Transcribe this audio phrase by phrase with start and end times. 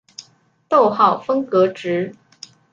[0.67, 2.15] 逗号分隔值。